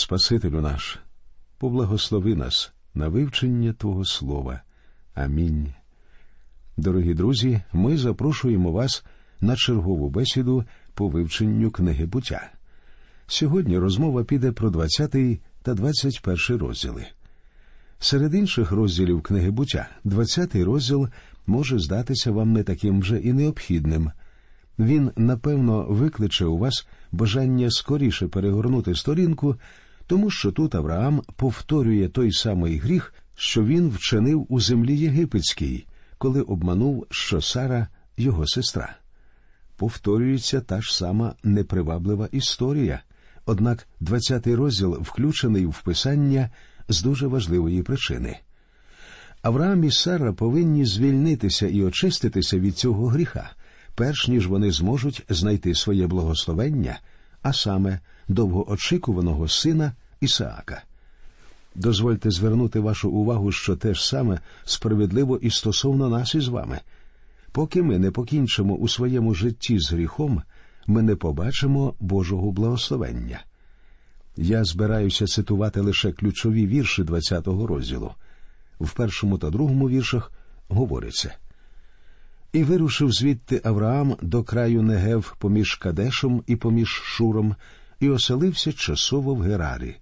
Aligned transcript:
Спасителю 0.00 0.60
наш, 0.60 0.98
поблагослови 1.58 2.34
нас 2.34 2.72
на 2.94 3.08
вивчення 3.08 3.72
Твого 3.72 4.04
Слова. 4.04 4.60
Амінь. 5.14 5.74
Дорогі 6.76 7.14
друзі, 7.14 7.60
ми 7.72 7.96
запрошуємо 7.96 8.72
вас 8.72 9.04
на 9.40 9.56
чергову 9.56 10.08
бесіду 10.08 10.64
по 10.94 11.08
вивченню 11.08 11.70
книги 11.70 12.06
буття. 12.06 12.50
Сьогодні 13.26 13.78
розмова 13.78 14.24
піде 14.24 14.52
про 14.52 14.70
20 14.70 15.16
та 15.62 15.74
21 15.74 16.60
розділи. 16.66 17.06
Серед 17.98 18.34
інших 18.34 18.72
розділів 18.72 19.22
книги 19.22 19.50
буття 19.50 19.88
20 20.04 20.54
розділ 20.56 21.08
може 21.46 21.78
здатися 21.78 22.30
вам 22.30 22.52
не 22.52 22.62
таким 22.62 23.00
вже 23.00 23.18
і 23.18 23.32
необхідним. 23.32 24.10
Він, 24.78 25.10
напевно, 25.16 25.86
викличе 25.88 26.44
у 26.44 26.58
вас 26.58 26.86
бажання 27.12 27.70
скоріше 27.70 28.28
перегорнути 28.28 28.94
сторінку, 28.94 29.56
тому 30.08 30.30
що 30.30 30.52
тут 30.52 30.74
Авраам 30.74 31.22
повторює 31.36 32.08
той 32.08 32.32
самий 32.32 32.78
гріх, 32.78 33.14
що 33.36 33.64
він 33.64 33.88
вчинив 33.88 34.46
у 34.48 34.60
землі 34.60 34.98
єгипетській, 34.98 35.86
коли 36.18 36.42
обманув, 36.42 37.06
що 37.10 37.40
Сара 37.40 37.88
його 38.16 38.46
сестра. 38.46 38.96
Повторюється 39.76 40.60
та 40.60 40.80
ж 40.80 40.96
сама 40.96 41.34
неприваблива 41.42 42.28
історія, 42.32 43.02
однак 43.46 43.88
20-й 44.00 44.54
розділ 44.54 44.98
включений 45.00 45.66
в 45.66 45.82
писання 45.82 46.50
з 46.88 47.02
дуже 47.02 47.26
важливої 47.26 47.82
причини. 47.82 48.38
Авраам 49.42 49.84
і 49.84 49.90
Сара 49.90 50.32
повинні 50.32 50.86
звільнитися 50.86 51.66
і 51.66 51.82
очиститися 51.82 52.58
від 52.58 52.76
цього 52.76 53.06
гріха, 53.06 53.50
перш 53.94 54.28
ніж 54.28 54.46
вони 54.46 54.70
зможуть 54.70 55.24
знайти 55.28 55.74
своє 55.74 56.06
благословення, 56.06 57.00
а 57.42 57.52
саме 57.52 58.00
довгоочікуваного 58.28 59.48
сина 59.48 59.92
Ісаака. 60.20 60.82
Дозвольте 61.74 62.30
звернути 62.30 62.80
вашу 62.80 63.10
увагу, 63.10 63.52
що 63.52 63.76
те 63.76 63.94
ж 63.94 64.06
саме 64.06 64.40
справедливо 64.64 65.36
і 65.36 65.50
стосовно 65.50 66.08
нас 66.08 66.34
із 66.34 66.48
вами. 66.48 66.80
Поки 67.52 67.82
ми 67.82 67.98
не 67.98 68.10
покінчимо 68.10 68.74
у 68.74 68.88
своєму 68.88 69.34
житті 69.34 69.78
з 69.78 69.92
гріхом, 69.92 70.42
ми 70.86 71.02
не 71.02 71.16
побачимо 71.16 71.94
Божого 72.00 72.52
благословення. 72.52 73.40
Я 74.36 74.64
збираюся 74.64 75.26
цитувати 75.26 75.80
лише 75.80 76.12
ключові 76.12 76.66
вірші 76.66 77.02
20-го 77.02 77.66
розділу. 77.66 78.12
В 78.80 78.92
першому 78.92 79.38
та 79.38 79.50
другому 79.50 79.88
віршах 79.88 80.32
говориться 80.68 81.34
І 82.52 82.64
вирушив 82.64 83.12
звідти 83.12 83.60
Авраам 83.64 84.16
до 84.22 84.42
краю 84.42 84.82
Негев 84.82 85.36
поміж 85.38 85.74
Кадешем 85.74 86.42
і 86.46 86.56
поміж 86.56 86.88
Шуром, 86.88 87.54
і 88.00 88.08
оселився 88.08 88.72
часово 88.72 89.34
в 89.34 89.40
Герарі. 89.40 89.96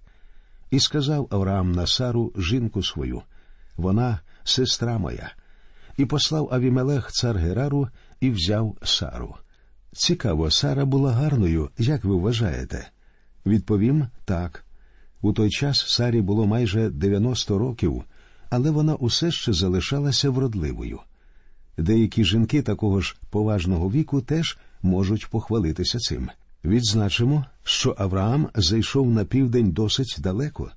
І 0.71 0.79
сказав 0.79 1.27
Авраам 1.31 1.71
на 1.71 1.87
Сару 1.87 2.33
жінку 2.37 2.83
свою 2.83 3.21
вона 3.77 4.19
сестра 4.43 4.97
моя, 4.97 5.31
і 5.97 6.05
послав 6.05 6.49
Авімелех 6.51 7.11
цар 7.11 7.37
Герару 7.37 7.87
і 8.19 8.29
взяв 8.29 8.77
Сару. 8.83 9.35
Цікаво, 9.93 10.51
Сара 10.51 10.85
була 10.85 11.11
гарною, 11.11 11.69
як 11.77 12.03
ви 12.03 12.15
вважаєте? 12.15 12.87
Відповім 13.45 14.07
так. 14.25 14.65
У 15.21 15.33
той 15.33 15.49
час 15.49 15.89
Сарі 15.89 16.21
було 16.21 16.45
майже 16.45 16.89
90 16.89 17.57
років, 17.57 18.03
але 18.49 18.71
вона 18.71 18.95
усе 18.95 19.31
ще 19.31 19.53
залишалася 19.53 20.29
вродливою. 20.29 20.99
Деякі 21.77 22.25
жінки 22.25 22.61
такого 22.61 23.01
ж 23.01 23.15
поважного 23.29 23.91
віку 23.91 24.21
теж 24.21 24.57
можуть 24.81 25.29
похвалитися 25.29 25.99
цим. 25.99 26.29
Відзначимо, 26.67 27.45
що 27.63 27.95
Авраам 27.97 28.49
зайшов 28.55 29.11
на 29.11 29.25
південь 29.25 29.71
досить 29.71 30.17
далеко. 30.19 30.71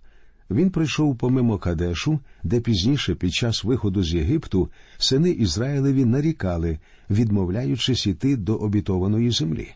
Він 0.50 0.70
прийшов 0.70 1.18
помимо 1.18 1.58
Кадешу, 1.58 2.20
де 2.42 2.60
пізніше, 2.60 3.14
під 3.14 3.32
час 3.32 3.64
виходу 3.64 4.02
з 4.02 4.14
Єгипту, 4.14 4.70
сини 4.98 5.30
Ізраїлеві 5.30 6.04
нарікали, 6.04 6.78
відмовляючись 7.10 8.06
іти 8.06 8.36
до 8.36 8.56
обітованої 8.56 9.30
землі. 9.30 9.68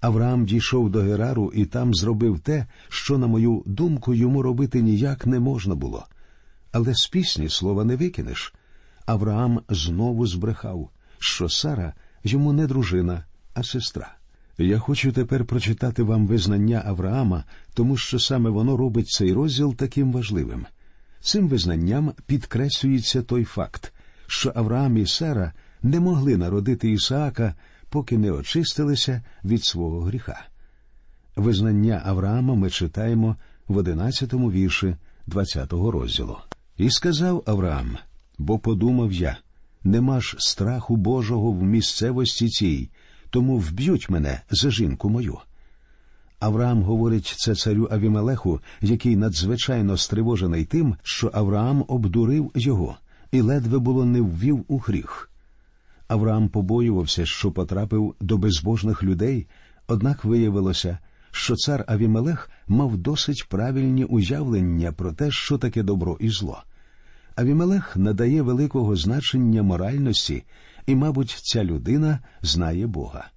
Авраам 0.00 0.46
дійшов 0.46 0.90
до 0.90 1.00
Герару 1.00 1.52
і 1.54 1.64
там 1.64 1.94
зробив 1.94 2.40
те, 2.40 2.66
що, 2.88 3.18
на 3.18 3.26
мою 3.26 3.62
думку, 3.66 4.14
йому 4.14 4.42
робити 4.42 4.82
ніяк 4.82 5.26
не 5.26 5.40
можна 5.40 5.74
було. 5.74 6.06
Але 6.72 6.94
з 6.94 7.06
пісні 7.06 7.48
слова 7.48 7.84
не 7.84 7.96
викинеш. 7.96 8.54
Авраам 9.06 9.60
знову 9.68 10.26
збрехав, 10.26 10.90
що 11.18 11.48
Сара 11.48 11.92
йому 12.24 12.52
не 12.52 12.66
дружина, 12.66 13.24
а 13.54 13.62
сестра. 13.62 14.15
Я 14.58 14.78
хочу 14.78 15.12
тепер 15.12 15.44
прочитати 15.44 16.02
вам 16.02 16.26
визнання 16.26 16.82
Авраама, 16.86 17.44
тому 17.74 17.96
що 17.96 18.18
саме 18.18 18.50
воно 18.50 18.76
робить 18.76 19.08
цей 19.08 19.32
розділ 19.32 19.74
таким 19.74 20.12
важливим. 20.12 20.66
Цим 21.20 21.48
визнанням 21.48 22.12
підкреслюється 22.26 23.22
той 23.22 23.44
факт, 23.44 23.92
що 24.26 24.52
Авраам 24.54 24.96
і 24.96 25.06
Сара 25.06 25.52
не 25.82 26.00
могли 26.00 26.36
народити 26.36 26.90
Ісаака, 26.90 27.54
поки 27.88 28.18
не 28.18 28.30
очистилися 28.30 29.22
від 29.44 29.64
свого 29.64 30.00
гріха. 30.00 30.46
Визнання 31.36 32.02
Авраама 32.04 32.54
ми 32.54 32.70
читаємо 32.70 33.36
в 33.68 33.76
одинадцятому 33.76 34.52
вірші 34.52 34.96
двадцятого 35.26 35.90
розділу. 35.90 36.38
І 36.76 36.90
сказав 36.90 37.42
Авраам, 37.46 37.98
бо 38.38 38.58
подумав 38.58 39.12
я, 39.12 39.36
нема 39.84 40.20
ж 40.20 40.36
страху 40.38 40.96
Божого 40.96 41.52
в 41.52 41.62
місцевості 41.62 42.48
цій, 42.48 42.90
тому 43.30 43.58
вб'ють 43.58 44.10
мене 44.10 44.40
за 44.50 44.70
жінку 44.70 45.10
мою. 45.10 45.38
Авраам 46.40 46.82
говорить 46.82 47.34
це 47.38 47.54
царю 47.54 47.88
Авімелеху, 47.90 48.60
який 48.80 49.16
надзвичайно 49.16 49.96
стривожений 49.96 50.64
тим, 50.64 50.96
що 51.02 51.30
Авраам 51.34 51.84
обдурив 51.88 52.52
його 52.54 52.96
і 53.32 53.40
ледве 53.40 53.78
було 53.78 54.04
не 54.04 54.20
ввів 54.20 54.64
у 54.68 54.78
гріх. 54.78 55.30
Авраам 56.08 56.48
побоювався, 56.48 57.26
що 57.26 57.52
потрапив 57.52 58.14
до 58.20 58.38
безбожних 58.38 59.02
людей, 59.02 59.46
однак 59.86 60.24
виявилося, 60.24 60.98
що 61.30 61.56
цар 61.56 61.84
Авімелех 61.88 62.50
мав 62.68 62.96
досить 62.96 63.46
правильні 63.48 64.04
уявлення 64.04 64.92
про 64.92 65.12
те, 65.12 65.30
що 65.30 65.58
таке 65.58 65.82
добро 65.82 66.16
і 66.20 66.28
зло. 66.28 66.62
Авімелех 67.34 67.96
надає 67.96 68.42
великого 68.42 68.96
значення 68.96 69.62
моральності, 69.62 70.44
і, 70.86 70.96
мабуть, 70.96 71.40
ця 71.42 71.64
людина 71.64 72.18
знає 72.42 72.86
Бога. 72.86 73.28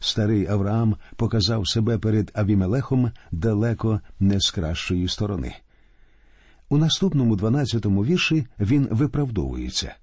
Старий 0.00 0.46
Авраам 0.46 0.96
показав 1.16 1.68
себе 1.68 1.98
перед 1.98 2.30
Авімелехом 2.34 3.10
далеко 3.32 4.00
не 4.20 4.40
з 4.40 4.50
кращої 4.50 5.08
сторони. 5.08 5.54
У 6.68 6.78
наступному 6.78 7.36
дванадцятому 7.36 8.04
вірші 8.04 8.46
він 8.58 8.88
виправдовується. 8.90 9.94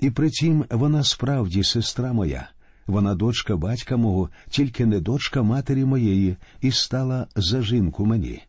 І 0.00 0.10
притім 0.10 0.64
вона 0.70 1.04
справді 1.04 1.64
сестра 1.64 2.12
моя, 2.12 2.48
вона 2.86 3.14
дочка 3.14 3.56
батька 3.56 3.96
мого, 3.96 4.30
тільки 4.50 4.86
не 4.86 5.00
дочка 5.00 5.42
матері 5.42 5.84
моєї, 5.84 6.36
і 6.60 6.70
стала 6.70 7.26
за 7.36 7.62
жінку 7.62 8.06
мені. 8.06 8.42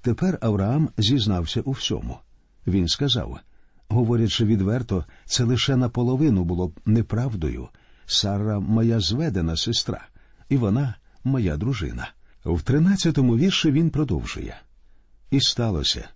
Тепер 0.00 0.38
Авраам 0.40 0.88
зізнався 0.98 1.60
у 1.60 1.70
всьому. 1.70 2.18
Він 2.66 2.88
сказав 2.88 3.38
говорячи 3.88 4.44
відверто, 4.44 5.04
це 5.24 5.44
лише 5.44 5.76
наполовину 5.76 6.44
було 6.44 6.68
б 6.68 6.80
неправдою. 6.86 7.68
Сара 8.06 8.60
моя 8.60 9.00
зведена 9.00 9.56
сестра, 9.56 10.06
і 10.48 10.56
вона 10.56 10.94
моя 11.24 11.56
дружина. 11.56 12.08
В 12.44 12.62
тринадцятому 12.62 13.36
вірші 13.36 13.70
він 13.70 13.90
продовжує. 13.90 14.56
І 15.30 15.40
сталося, 15.40 16.08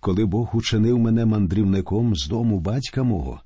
коли 0.00 0.24
Бог 0.24 0.56
учинив 0.56 0.98
мене 0.98 1.24
мандрівником 1.24 2.16
з 2.16 2.26
дому 2.26 2.60
батька 2.60 3.02
мого, 3.02 3.40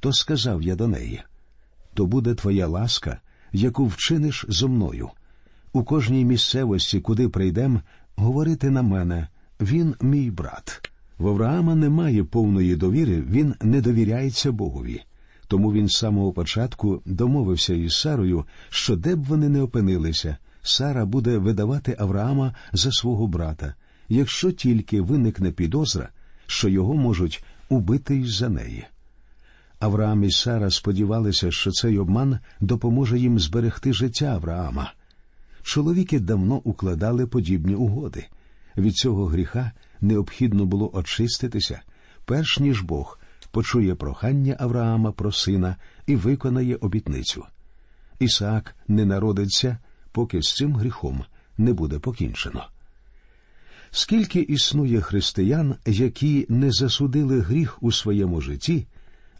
то 0.00 0.12
сказав 0.12 0.62
я 0.62 0.76
до 0.76 0.88
неї 0.88 1.22
то 1.94 2.06
буде 2.06 2.34
твоя 2.34 2.66
ласка, 2.66 3.20
яку 3.52 3.86
вчиниш 3.86 4.46
зо 4.48 4.68
мною. 4.68 5.10
У 5.72 5.84
кожній 5.84 6.24
місцевості, 6.24 7.00
куди 7.00 7.28
прийдем, 7.28 7.80
говорити 8.16 8.70
на 8.70 8.82
мене 8.82 9.28
він 9.60 9.94
мій 10.00 10.30
брат. 10.30 10.89
В 11.20 11.28
Авраама 11.28 11.74
немає 11.74 12.24
повної 12.24 12.76
довіри, 12.76 13.20
він 13.20 13.54
не 13.62 13.80
довіряється 13.80 14.52
Богові. 14.52 15.02
Тому 15.48 15.72
він 15.72 15.88
з 15.88 15.96
самого 15.96 16.32
початку 16.32 17.02
домовився 17.06 17.74
із 17.74 17.96
Сарою, 17.96 18.44
що 18.70 18.96
де 18.96 19.16
б 19.16 19.24
вони 19.24 19.48
не 19.48 19.62
опинилися, 19.62 20.36
Сара 20.62 21.04
буде 21.04 21.38
видавати 21.38 21.96
Авраама 21.98 22.54
за 22.72 22.92
свого 22.92 23.26
брата, 23.26 23.74
якщо 24.08 24.52
тільки 24.52 25.00
виникне 25.00 25.50
підозра, 25.50 26.08
що 26.46 26.68
його 26.68 26.94
можуть 26.94 27.44
убити 27.68 28.16
із 28.16 28.36
за 28.36 28.48
неї. 28.48 28.84
Авраам 29.78 30.24
і 30.24 30.30
Сара 30.30 30.70
сподівалися, 30.70 31.50
що 31.50 31.70
цей 31.70 31.98
обман 31.98 32.38
допоможе 32.60 33.18
їм 33.18 33.38
зберегти 33.38 33.92
життя 33.92 34.26
Авраама. 34.26 34.92
Чоловіки 35.62 36.20
давно 36.20 36.60
укладали 36.64 37.26
подібні 37.26 37.74
угоди. 37.74 38.26
Від 38.76 38.94
цього 38.94 39.26
гріха 39.26 39.72
необхідно 40.00 40.66
було 40.66 40.90
очиститися, 40.94 41.80
перш 42.24 42.58
ніж 42.58 42.82
Бог 42.82 43.18
почує 43.50 43.94
прохання 43.94 44.56
Авраама 44.58 45.12
про 45.12 45.32
сина 45.32 45.76
і 46.06 46.16
виконає 46.16 46.76
обітницю. 46.76 47.44
Ісаак 48.18 48.76
не 48.88 49.04
народиться, 49.04 49.78
поки 50.12 50.42
з 50.42 50.54
цим 50.54 50.76
гріхом 50.76 51.24
не 51.58 51.72
буде 51.72 51.98
покінчено. 51.98 52.64
Скільки 53.90 54.40
існує 54.40 55.00
християн, 55.00 55.74
які 55.86 56.46
не 56.48 56.72
засудили 56.72 57.40
гріх 57.40 57.82
у 57.82 57.92
своєму 57.92 58.40
житті, 58.40 58.86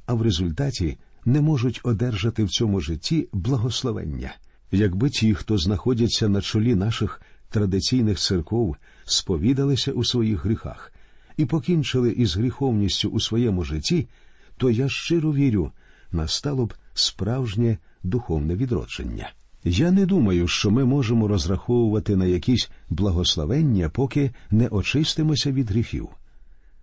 а 0.07 0.15
в 0.15 0.23
результаті 0.23 0.99
не 1.25 1.41
можуть 1.41 1.81
одержати 1.83 2.45
в 2.45 2.49
цьому 2.49 2.81
житті 2.81 3.29
благословення, 3.33 4.35
якби 4.73 5.11
ті, 5.11 5.35
хто 5.35 5.59
знаходяться 5.59 6.29
на 6.29 6.41
чолі 6.41 6.75
наших 6.75 7.23
традиційних 7.51 8.19
церков, 8.19 8.77
сповідалися 9.05 9.93
у 9.93 10.05
своїх 10.05 10.45
гріхах 10.45 10.93
і 11.37 11.45
покінчили 11.45 12.11
із 12.11 12.37
гріховністю 12.37 13.09
у 13.09 13.21
своєму 13.21 13.65
житті, 13.65 14.09
то 14.57 14.71
я 14.71 14.89
щиро 14.89 15.33
вірю, 15.33 15.73
настало 16.13 16.67
б 16.67 16.75
справжнє 16.95 17.79
духовне 18.03 18.55
відродження. 18.55 19.33
Я 19.65 19.91
не 19.91 20.07
думаю, 20.07 20.49
що 20.49 20.71
ми 20.71 20.85
можемо 20.85 21.29
розраховувати 21.29 22.17
на 22.17 22.27
якісь 22.27 22.71
благословення, 22.91 23.89
поки 23.89 24.31
не 24.51 24.69
очистимося 24.69 25.53
від 25.53 25.71
гріхів. 25.71 26.09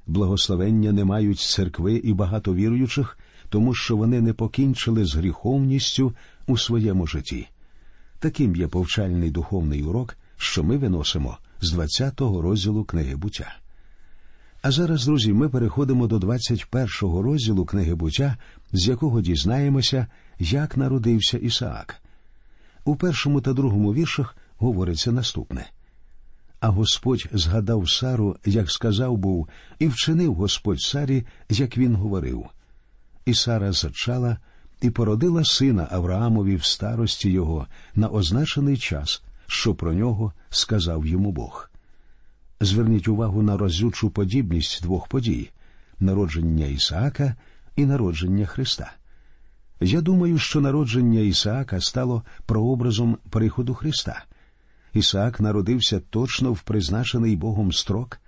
Благословення 0.08 0.92
не 0.92 1.06
мають 1.06 1.40
церкви 1.40 1.96
і 1.96 2.14
багато 2.14 2.54
віруючих, 2.54 3.18
тому 3.50 3.74
що 3.74 3.98
вони 3.98 4.22
не 4.22 4.34
покінчили 4.34 5.06
з 5.06 5.16
гріховністю 5.16 6.16
у 6.48 6.58
своєму 6.58 7.08
житті. 7.08 7.48
Таким 8.19 8.56
є 8.56 8.68
повчальний 8.68 9.31
духовний 9.31 9.84
урок, 9.84 10.18
що 10.38 10.63
ми 10.63 10.78
виносимо 10.78 11.38
з 11.62 11.74
20-го 11.74 12.42
розділу 12.42 12.84
книги 12.84 13.16
буття. 13.16 13.56
А 14.62 14.72
зараз, 14.72 15.06
друзі, 15.06 15.34
ми 15.34 15.50
переходимо 15.50 16.07
до 16.07 16.18
21-го 16.18 17.22
розділу 17.22 17.66
книги 17.66 17.95
буття, 17.95 18.38
з 18.72 18.88
якого 18.88 19.22
дізнаємося, 19.22 20.07
як 20.39 20.78
народився 20.78 21.38
Ісаак. 21.38 22.01
У 22.86 22.95
першому 22.95 23.42
та 23.42 23.54
другому 23.54 23.94
віршах 23.94 24.36
говориться 24.57 25.12
наступне. 25.12 25.69
А 26.60 26.69
Господь 26.69 27.28
згадав 27.31 27.90
Сару, 27.90 28.38
як 28.45 28.72
сказав 28.72 29.18
був, 29.18 29.48
і 29.80 29.88
вчинив 29.88 30.33
Господь 30.33 30.81
Сарі, 30.81 31.25
як 31.50 31.78
він 31.78 31.95
говорив. 31.95 32.45
І 33.25 33.33
Сара 33.33 33.72
зачала 33.72 34.38
і 34.81 34.90
породила 34.90 35.45
сина 35.45 35.88
Авраамові 35.92 36.56
в 36.56 36.63
старості 36.63 37.30
його 37.30 37.68
на 37.95 38.07
означений 38.07 38.78
час, 38.78 39.24
що 39.48 39.76
про 39.76 39.94
нього 39.94 40.34
сказав 40.50 41.06
йому 41.06 41.32
Бог. 41.32 41.70
Зверніть 42.62 43.08
увагу 43.08 43.42
на 43.42 43.58
розючу 43.58 44.10
подібність 44.10 44.82
двох 44.84 45.08
подій 45.08 45.50
народження 46.00 46.66
Ісаака 46.66 47.36
і 47.76 47.86
народження 47.86 48.46
Христа. 48.46 48.94
Я 49.82 50.02
думаю, 50.02 50.38
що 50.38 50.62
народження 50.62 51.20
Ісаака 51.20 51.82
стало 51.82 52.24
прообразом 52.46 53.18
приходу 53.30 53.74
Христа. 53.74 54.26
Ісаак 54.94 55.40
народився 55.40 56.00
точно 56.00 56.54
в 56.54 56.62
призначений 56.62 57.36
Богом 57.36 57.72
строк. 57.72 58.20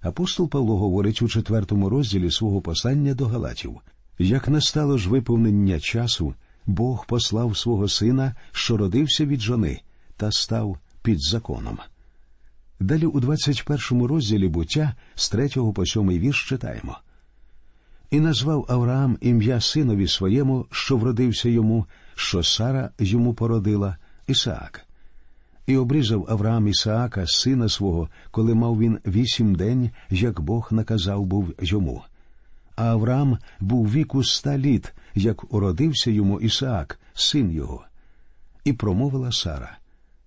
Апостол 0.00 0.48
Павло 0.48 0.78
говорить 0.78 1.22
у 1.22 1.28
четвертому 1.28 1.88
розділі 1.88 2.30
свого 2.30 2.60
послання 2.60 3.14
до 3.14 3.26
Галатів 3.26 3.80
як 4.18 4.48
настало 4.48 4.98
ж 4.98 5.08
виповнення 5.08 5.80
часу, 5.80 6.34
Бог 6.66 7.06
послав 7.06 7.56
свого 7.56 7.88
сина, 7.88 8.34
що 8.52 8.76
родився 8.76 9.24
від 9.24 9.40
жони, 9.40 9.80
та 10.16 10.32
став 10.32 10.78
під 11.02 11.22
законом. 11.22 11.78
Далі 12.80 13.06
у 13.06 13.20
21 13.20 14.02
розділі 14.02 14.48
буття 14.48 14.94
з 15.14 15.28
3 15.28 15.48
по 15.48 15.86
7 15.86 16.08
вірш 16.08 16.48
читаємо. 16.48 16.98
І 18.10 18.20
назвав 18.20 18.66
Авраам 18.68 19.18
ім'я 19.20 19.60
синові 19.60 20.08
своєму, 20.08 20.66
що 20.70 20.96
вродився 20.96 21.48
йому, 21.48 21.86
що 22.14 22.42
Сара 22.42 22.90
йому 22.98 23.34
породила 23.34 23.96
Ісаак. 24.26 24.86
І 25.66 25.76
обрізав 25.76 26.26
Авраам 26.28 26.68
Ісаака, 26.68 27.26
сина 27.26 27.68
свого, 27.68 28.08
коли 28.30 28.54
мав 28.54 28.78
він 28.78 28.98
вісім 29.06 29.54
день, 29.54 29.90
як 30.10 30.40
Бог 30.40 30.68
наказав 30.70 31.24
був 31.24 31.54
йому. 31.58 32.02
А 32.76 32.84
Авраам 32.84 33.38
був 33.60 33.90
віку 33.92 34.20
ста 34.20 34.58
літ, 34.58 34.94
як 35.14 35.54
уродився 35.54 36.10
йому 36.10 36.40
Ісаак, 36.40 37.00
син 37.14 37.50
його. 37.50 37.84
І 38.64 38.72
промовила 38.72 39.32
Сара: 39.32 39.78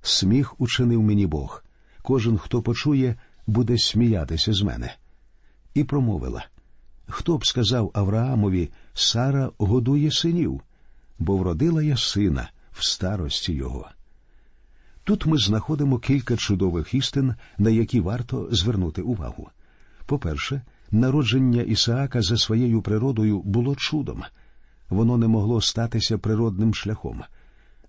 Сміх 0.08 0.62
учинив 0.62 1.02
мені 1.02 1.26
Бог. 1.26 1.64
Кожен, 2.02 2.38
хто 2.38 2.62
почує, 2.62 3.16
буде 3.48 3.78
сміятися 3.78 4.54
з 4.54 4.62
мене. 4.62 4.96
І 5.74 5.84
промовила 5.84 6.46
Хто 7.08 7.38
б 7.38 7.46
сказав 7.46 7.92
Авраамові, 7.94 8.70
Сара 8.94 9.52
годує 9.58 10.12
синів, 10.12 10.62
бо 11.20 11.38
вродила 11.38 11.84
я 11.84 11.98
сина 11.98 12.50
в 12.72 12.86
старості 12.86 13.54
його. 13.54 13.90
Тут 15.04 15.26
ми 15.26 15.38
знаходимо 15.38 16.00
кілька 16.00 16.38
чудових 16.38 16.94
істин, 16.94 17.36
на 17.58 17.70
які 17.70 18.00
варто 18.00 18.48
звернути 18.52 19.02
увагу. 19.02 19.50
По-перше, 20.06 20.62
народження 20.92 21.62
Ісаака 21.62 22.22
за 22.22 22.38
своєю 22.38 22.82
природою 22.82 23.42
було 23.42 23.76
чудом, 23.76 24.24
воно 24.90 25.18
не 25.18 25.28
могло 25.28 25.62
статися 25.62 26.18
природним 26.18 26.74
шляхом. 26.74 27.24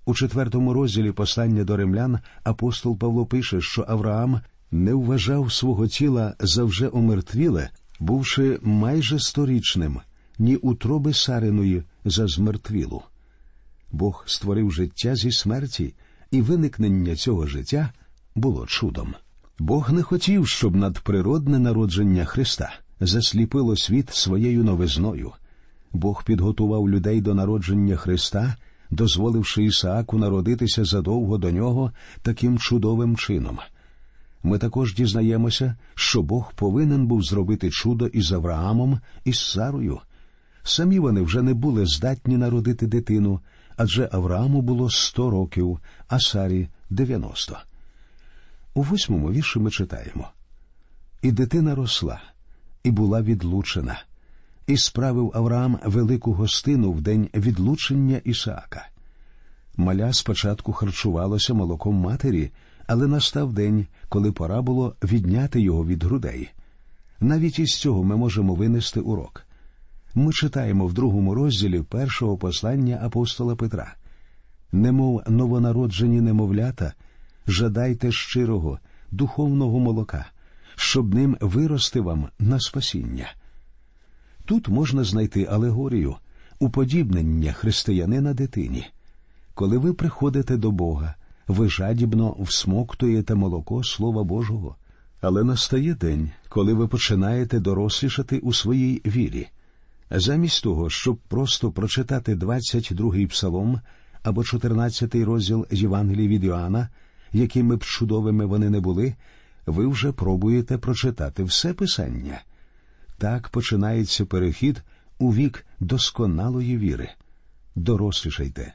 У 0.08 0.14
четвертому 0.14 0.72
розділі 0.72 1.12
послання 1.12 1.64
до 1.64 1.76
римлян 1.76 2.18
апостол 2.44 2.98
Павло 2.98 3.26
пише, 3.26 3.60
що 3.60 3.84
Авраам 3.88 4.40
не 4.70 4.94
вважав 4.94 5.52
свого 5.52 5.86
тіла 5.86 6.34
за 6.40 6.64
вже 6.64 6.88
омертвіле, 6.92 7.70
бувши 8.00 8.58
майже 8.62 9.18
сторічним, 9.18 10.00
ні 10.38 10.56
утроби 10.56 11.14
Сариної 11.14 11.82
за 12.04 12.26
змертвілу. 12.26 13.02
Бог 13.92 14.24
створив 14.26 14.72
життя 14.72 15.16
зі 15.16 15.32
смерті, 15.32 15.94
і 16.30 16.42
виникнення 16.42 17.16
цього 17.16 17.46
життя 17.46 17.92
було 18.34 18.66
чудом. 18.66 19.14
Бог 19.58 19.92
не 19.92 20.02
хотів, 20.02 20.48
щоб 20.48 20.76
надприродне 20.76 21.58
народження 21.58 22.24
Христа 22.24 22.72
засліпило 23.00 23.76
світ 23.76 24.10
своєю 24.10 24.64
новизною. 24.64 25.32
Бог 25.92 26.24
підготував 26.24 26.90
людей 26.90 27.20
до 27.20 27.34
народження 27.34 27.96
Христа 27.96 28.56
дозволивши 28.90 29.64
Ісааку 29.64 30.18
народитися 30.18 30.84
задовго 30.84 31.38
до 31.38 31.50
нього 31.50 31.92
таким 32.22 32.58
чудовим 32.58 33.16
чином. 33.16 33.58
Ми 34.42 34.58
також 34.58 34.94
дізнаємося, 34.94 35.76
що 35.94 36.22
Бог 36.22 36.52
повинен 36.54 37.06
був 37.06 37.22
зробити 37.22 37.70
чудо 37.70 38.06
із 38.06 38.32
Авраамом 38.32 39.00
і 39.24 39.32
з 39.32 39.50
Сарою. 39.50 40.00
Самі 40.62 40.98
вони 40.98 41.22
вже 41.22 41.42
не 41.42 41.54
були 41.54 41.86
здатні 41.86 42.36
народити 42.36 42.86
дитину, 42.86 43.40
адже 43.76 44.08
Аврааму 44.12 44.62
було 44.62 44.90
сто 44.90 45.30
років, 45.30 45.78
а 46.08 46.20
Сарі 46.20 46.68
дев'яносто. 46.90 47.58
У 48.74 48.82
восьмому 48.82 49.32
вірші 49.32 49.58
ми 49.58 49.70
читаємо 49.70 50.28
І 51.22 51.32
дитина 51.32 51.74
росла, 51.74 52.20
і 52.82 52.90
була 52.90 53.22
відлучена, 53.22 54.02
і 54.68 54.76
справив 54.76 55.32
Авраам 55.34 55.78
велику 55.84 56.32
гостину 56.32 56.92
в 56.92 57.00
день 57.00 57.28
відлучення 57.34 58.20
Ісаака. 58.24 58.88
Маля 59.76 60.12
спочатку 60.12 60.72
харчувалося 60.72 61.54
молоком 61.54 61.94
матері, 61.94 62.50
але 62.86 63.06
настав 63.06 63.52
день, 63.52 63.86
коли 64.08 64.32
пора 64.32 64.62
було 64.62 64.94
відняти 65.02 65.60
його 65.60 65.86
від 65.86 66.04
грудей. 66.04 66.50
Навіть 67.20 67.58
із 67.58 67.68
цього 67.68 68.04
ми 68.04 68.16
можемо 68.16 68.54
винести 68.54 69.00
урок. 69.00 69.46
Ми 70.14 70.32
читаємо 70.32 70.86
в 70.86 70.92
другому 70.92 71.34
розділі 71.34 71.82
першого 71.82 72.36
послання 72.36 73.00
апостола 73.02 73.56
Петра 73.56 73.94
немов 74.72 75.22
новонароджені 75.28 76.20
немовлята, 76.20 76.92
жадайте 77.46 78.12
щирого, 78.12 78.78
духовного 79.10 79.78
молока, 79.78 80.26
щоб 80.76 81.14
ним 81.14 81.36
вирости 81.40 82.00
вам 82.00 82.28
на 82.38 82.60
спасіння. 82.60 83.32
Тут 84.48 84.68
можна 84.68 85.04
знайти 85.04 85.44
алегорію, 85.44 86.16
уподібнення 86.58 87.52
християнина 87.52 88.34
дитині. 88.34 88.86
Коли 89.54 89.78
ви 89.78 89.92
приходите 89.92 90.56
до 90.56 90.70
Бога, 90.70 91.14
ви 91.48 91.68
жадібно 91.68 92.36
всмоктуєте 92.40 93.34
молоко 93.34 93.84
Слова 93.84 94.24
Божого, 94.24 94.76
але 95.20 95.44
настає 95.44 95.94
день, 95.94 96.30
коли 96.48 96.74
ви 96.74 96.88
починаєте 96.88 97.60
дорослішати 97.60 98.38
у 98.38 98.52
своїй 98.52 99.02
вірі. 99.06 99.48
Замість 100.10 100.62
того, 100.62 100.90
щоб 100.90 101.16
просто 101.16 101.70
прочитати 101.70 102.34
22-й 102.34 103.26
псалом 103.26 103.80
або 104.22 104.40
14-й 104.40 105.24
розділ 105.24 105.66
Євангелії 105.70 106.28
від 106.28 106.44
Йоанна, 106.44 106.88
якими 107.32 107.76
б 107.76 107.84
чудовими 107.84 108.46
вони 108.46 108.70
не 108.70 108.80
були, 108.80 109.14
ви 109.66 109.86
вже 109.86 110.12
пробуєте 110.12 110.78
прочитати 110.78 111.42
все 111.42 111.74
писання. 111.74 112.40
Так 113.18 113.48
починається 113.48 114.24
перехід 114.24 114.82
у 115.18 115.34
вік 115.34 115.66
досконалої 115.80 116.78
віри. 116.78 117.10
Дорослішайте, 117.74 118.74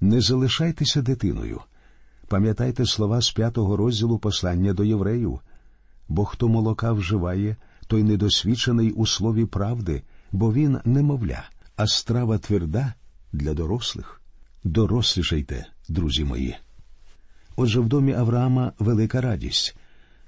не 0.00 0.20
залишайтеся 0.20 1.02
дитиною. 1.02 1.60
Пам'ятайте 2.28 2.86
слова 2.86 3.20
з 3.20 3.30
п'ятого 3.30 3.76
розділу 3.76 4.18
послання 4.18 4.72
до 4.72 4.84
євреїв 4.84 5.40
бо 6.10 6.24
хто 6.24 6.48
молока 6.48 6.92
вживає, 6.92 7.56
той 7.86 8.02
недосвідчений 8.02 8.90
у 8.90 9.06
слові 9.06 9.46
правди, 9.46 10.02
бо 10.32 10.52
він 10.52 10.78
немовля, 10.84 11.42
а 11.76 11.86
страва 11.86 12.38
тверда 12.38 12.94
для 13.32 13.54
дорослих. 13.54 14.20
Дорослішайте, 14.64 15.66
друзі 15.88 16.24
мої. 16.24 16.56
Отже, 17.56 17.80
в 17.80 17.88
домі 17.88 18.12
Авраама 18.12 18.72
велика 18.78 19.20
радість. 19.20 19.76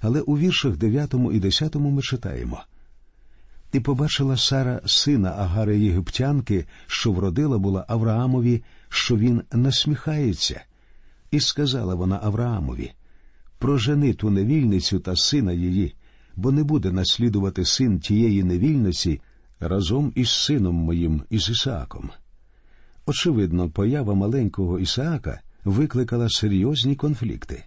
Але 0.00 0.20
у 0.20 0.38
віршах 0.38 0.76
9 0.76 1.14
і 1.32 1.40
10 1.40 1.74
ми 1.74 2.02
читаємо 2.02 2.62
І 3.72 3.80
побачила 3.80 4.36
Сара 4.36 4.80
сина 4.86 5.30
Агари 5.30 5.78
Єгиптянки, 5.78 6.66
що 6.86 7.12
вродила 7.12 7.58
була 7.58 7.84
Авраамові, 7.88 8.62
що 8.88 9.16
він 9.16 9.42
насміхається, 9.52 10.60
і 11.30 11.40
сказала 11.40 11.94
вона 11.94 12.20
Авраамові 12.22 12.92
Прожени 13.58 14.14
ту 14.14 14.30
невільницю 14.30 14.98
та 14.98 15.16
сина 15.16 15.52
її, 15.52 15.94
бо 16.36 16.52
не 16.52 16.64
буде 16.64 16.92
наслідувати 16.92 17.64
син 17.64 18.00
тієї 18.00 18.42
невільниці 18.44 19.20
разом 19.60 20.12
із 20.14 20.30
сином 20.30 20.74
моїм 20.74 21.22
із 21.30 21.50
Ісааком. 21.50 22.10
Очевидно, 23.06 23.70
поява 23.70 24.14
маленького 24.14 24.78
Ісаака 24.78 25.40
викликала 25.64 26.28
серйозні 26.28 26.96
конфлікти. 26.96 27.64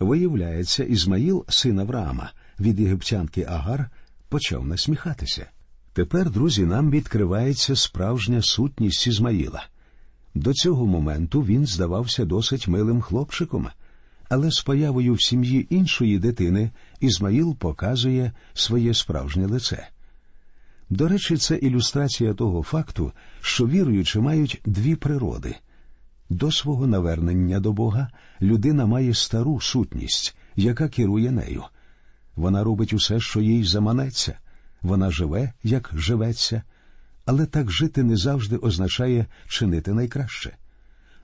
Виявляється, 0.00 0.84
Ізмаїл, 0.84 1.44
син 1.48 1.78
Авраама, 1.78 2.32
від 2.60 2.80
єгиптянки 2.80 3.46
Агар, 3.48 3.90
почав 4.30 4.66
насміхатися. 4.66 5.46
Тепер, 5.92 6.30
друзі, 6.30 6.64
нам 6.66 6.90
відкривається 6.90 7.76
справжня 7.76 8.42
сутність 8.42 9.06
Ізмаїла. 9.06 9.64
До 10.34 10.52
цього 10.52 10.86
моменту 10.86 11.42
він 11.42 11.66
здавався 11.66 12.24
досить 12.24 12.68
милим 12.68 13.00
хлопчиком, 13.00 13.68
але 14.28 14.50
з 14.50 14.62
появою 14.62 15.14
в 15.14 15.22
сім'ї 15.22 15.74
іншої 15.74 16.18
дитини 16.18 16.70
Ізмаїл 17.00 17.56
показує 17.56 18.32
своє 18.54 18.94
справжнє 18.94 19.46
лице. 19.46 19.88
До 20.90 21.08
речі, 21.08 21.36
це 21.36 21.56
ілюстрація 21.56 22.34
того 22.34 22.62
факту, 22.62 23.12
що 23.40 23.66
віруючі 23.66 24.18
мають 24.18 24.60
дві 24.66 24.94
природи. 24.96 25.56
До 26.30 26.52
свого 26.52 26.86
навернення 26.86 27.60
до 27.60 27.72
Бога 27.72 28.08
людина 28.42 28.86
має 28.86 29.14
стару 29.14 29.60
сутність, 29.60 30.36
яка 30.56 30.88
керує 30.88 31.30
нею. 31.30 31.64
Вона 32.40 32.64
робить 32.64 32.92
усе, 32.92 33.20
що 33.20 33.40
їй 33.40 33.64
заманеться, 33.64 34.38
вона 34.82 35.10
живе, 35.10 35.52
як 35.62 35.90
живеться, 35.94 36.62
але 37.26 37.46
так 37.46 37.70
жити 37.70 38.02
не 38.02 38.16
завжди 38.16 38.56
означає 38.56 39.26
чинити 39.48 39.94
найкраще. 39.94 40.56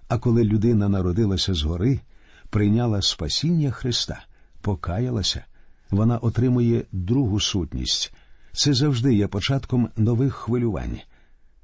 А 0.09 0.19
коли 0.19 0.45
людина 0.45 0.89
народилася 0.89 1.55
згори, 1.55 2.01
прийняла 2.51 3.03
спасіння 3.03 3.71
Христа, 3.71 4.25
покаялася, 4.61 5.45
вона 5.91 6.19
отримує 6.19 6.85
другу 6.93 7.41
сутність. 7.41 8.13
Це 8.53 8.75
завжди 8.75 9.15
є 9.15 9.27
початком 9.27 9.89
нових 9.97 10.35
хвилювань. 10.35 10.99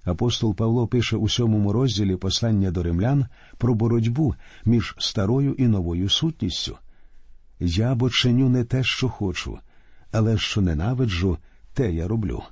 Апостол 0.05 0.55
Павло 0.55 0.87
пише 0.87 1.17
у 1.17 1.29
сьомому 1.29 1.73
розділі 1.73 2.17
послання 2.17 2.71
до 2.71 2.83
римлян 2.83 3.27
про 3.59 3.75
боротьбу 3.75 4.35
між 4.65 4.95
старою 4.99 5.55
і 5.55 5.67
новою 5.67 6.09
сутністю. 6.09 6.79
Я 7.65 7.95
бо 7.95 8.11
чиню 8.11 8.49
не 8.49 8.65
те, 8.65 8.85
що 8.85 9.09
хочу, 9.09 9.59
але 10.13 10.39
що 10.39 10.61
ненавиджу, 10.61 11.39
те 11.75 11.93
я 11.93 12.09
роблю. 12.09 12.43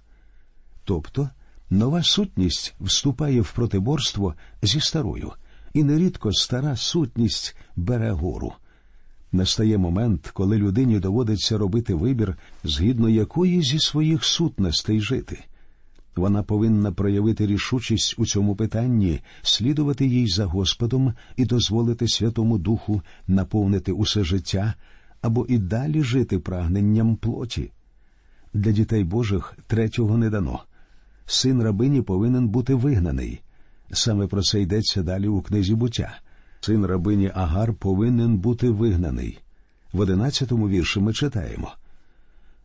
Тобто 0.84 1.30
нова 1.70 2.02
сутність 2.02 2.74
вступає 2.80 3.40
в 3.40 3.52
протиборство 3.52 4.34
зі 4.62 4.80
старою, 4.80 5.32
і 5.74 5.84
нерідко 5.84 6.32
стара 6.32 6.76
сутність 6.76 7.56
бере 7.76 8.10
гору. 8.10 8.52
Настає 9.32 9.78
момент, 9.78 10.30
коли 10.32 10.58
людині 10.58 10.98
доводиться 10.98 11.58
робити 11.58 11.94
вибір, 11.94 12.36
згідно 12.64 13.08
якої 13.08 13.62
зі 13.62 13.78
своїх 13.78 14.24
сутностей 14.24 15.00
жити. 15.00 15.44
Вона 16.16 16.42
повинна 16.42 16.92
проявити 16.92 17.46
рішучість 17.46 18.14
у 18.18 18.26
цьому 18.26 18.56
питанні, 18.56 19.20
слідувати 19.42 20.06
їй 20.06 20.26
за 20.26 20.44
Господом 20.46 21.14
і 21.36 21.44
дозволити 21.44 22.08
Святому 22.08 22.58
Духу 22.58 23.02
наповнити 23.26 23.92
усе 23.92 24.24
життя 24.24 24.74
або 25.22 25.46
і 25.48 25.58
далі 25.58 26.02
жити 26.02 26.38
прагненням 26.38 27.16
плоті. 27.16 27.70
Для 28.54 28.72
дітей 28.72 29.04
Божих 29.04 29.54
третього 29.66 30.16
не 30.16 30.30
дано. 30.30 30.62
Син 31.26 31.62
рабині 31.62 32.02
повинен 32.02 32.48
бути 32.48 32.74
вигнаний. 32.74 33.40
Саме 33.92 34.26
про 34.26 34.42
це 34.42 34.60
йдеться 34.60 35.02
далі 35.02 35.28
у 35.28 35.42
книзі 35.42 35.74
буття. 35.74 36.18
Син 36.60 36.86
рабині 36.86 37.30
Агар 37.34 37.74
повинен 37.74 38.38
бути 38.38 38.70
вигнаний. 38.70 39.38
В 39.92 40.00
одинадцятому 40.00 40.68
вірші 40.68 41.00
ми 41.00 41.12
читаємо. 41.12 41.72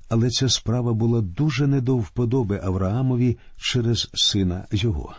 Але 0.09 0.29
ця 0.29 0.49
справа 0.49 0.93
була 0.93 1.21
дуже 1.21 1.67
не 1.67 1.81
до 1.81 1.97
вподоби 1.97 2.61
Авраамові 2.63 3.37
через 3.57 4.09
сина 4.13 4.65
його. 4.71 5.15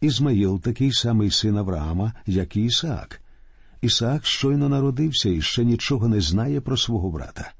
Ізмаїл 0.00 0.60
такий 0.60 0.92
самий 0.92 1.30
син 1.30 1.58
Авраама, 1.58 2.12
як 2.26 2.56
і 2.56 2.64
Ісаак. 2.64 3.20
Ісаак 3.80 4.26
щойно 4.26 4.68
народився 4.68 5.28
і 5.28 5.42
ще 5.42 5.64
нічого 5.64 6.08
не 6.08 6.20
знає 6.20 6.60
про 6.60 6.76
свого 6.76 7.10
брата. 7.10 7.52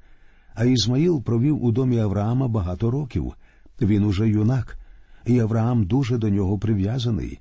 А 0.55 0.65
Ізмаїл 0.65 1.23
провів 1.23 1.63
у 1.63 1.71
домі 1.71 1.99
Авраама 1.99 2.47
багато 2.47 2.91
років. 2.91 3.33
Він 3.81 4.03
уже 4.03 4.29
юнак, 4.29 4.77
і 5.25 5.39
Авраам 5.39 5.85
дуже 5.85 6.17
до 6.17 6.29
нього 6.29 6.59
прив'язаний. 6.59 7.39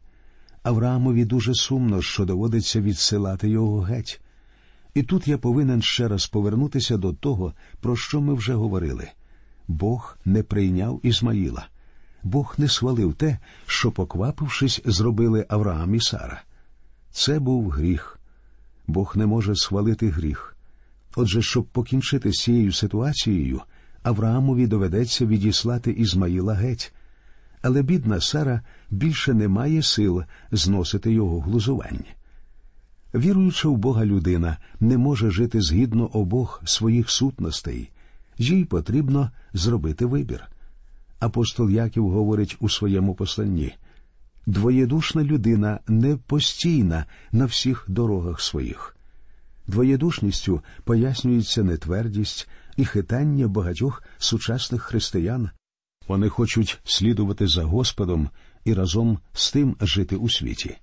Авраамові 0.62 1.24
дуже 1.24 1.54
сумно, 1.54 2.02
що 2.02 2.24
доводиться 2.24 2.80
відсилати 2.80 3.48
його 3.48 3.80
геть. 3.80 4.20
І 4.94 5.02
тут 5.02 5.28
я 5.28 5.38
повинен 5.38 5.82
ще 5.82 6.08
раз 6.08 6.26
повернутися 6.26 6.96
до 6.96 7.12
того, 7.12 7.52
про 7.80 7.96
що 7.96 8.20
ми 8.20 8.34
вже 8.34 8.54
говорили. 8.54 9.08
Бог 9.68 10.18
не 10.24 10.42
прийняв 10.42 11.00
Ізмаїла, 11.02 11.66
Бог 12.22 12.54
не 12.58 12.68
свалив 12.68 13.14
те, 13.14 13.38
що, 13.66 13.92
поквапившись, 13.92 14.82
зробили 14.84 15.46
Авраам 15.48 15.94
і 15.94 16.00
Сара. 16.00 16.42
Це 17.10 17.38
був 17.38 17.70
гріх. 17.70 18.15
Бог 18.86 19.16
не 19.16 19.26
може 19.26 19.56
свалити 19.56 20.08
гріх. 20.08 20.56
Отже, 21.16 21.42
щоб 21.42 21.64
покінчити 21.64 22.32
з 22.32 22.36
цією 22.36 22.72
ситуацією, 22.72 23.60
Авраамові 24.02 24.66
доведеться 24.66 25.26
відіслати 25.26 25.90
Ізмаїла 25.90 26.54
геть. 26.54 26.94
Але 27.62 27.82
бідна 27.82 28.20
Сара 28.20 28.60
більше 28.90 29.34
не 29.34 29.48
має 29.48 29.82
сил 29.82 30.22
зносити 30.52 31.12
його 31.12 31.40
глузування. 31.40 32.14
Віруюча 33.14 33.68
в 33.68 33.76
Бога 33.76 34.04
людина 34.04 34.56
не 34.80 34.98
може 34.98 35.30
жити 35.30 35.60
згідно 35.60 36.06
обох 36.06 36.62
своїх 36.64 37.10
сутностей, 37.10 37.90
їй 38.38 38.64
потрібно 38.64 39.30
зробити 39.52 40.06
вибір. 40.06 40.44
Апостол 41.18 41.70
Яків 41.70 42.10
говорить 42.10 42.56
у 42.60 42.68
своєму 42.68 43.14
посланні 43.14 43.74
двоєдушна 44.46 45.24
людина 45.24 45.80
не 45.88 46.16
постійна 46.16 47.04
на 47.32 47.44
всіх 47.44 47.84
дорогах 47.88 48.40
своїх. 48.40 48.96
Двоєдушністю 49.66 50.62
пояснюється 50.84 51.62
нетвердість 51.62 52.48
і 52.76 52.84
хитання 52.84 53.48
багатьох 53.48 54.02
сучасних 54.18 54.82
християн. 54.82 55.50
Вони 56.08 56.28
хочуть 56.28 56.78
слідувати 56.84 57.46
за 57.46 57.64
Господом 57.64 58.30
і 58.64 58.74
разом 58.74 59.18
з 59.32 59.52
тим 59.52 59.76
жити 59.80 60.16
у 60.16 60.28
світі. 60.28 60.76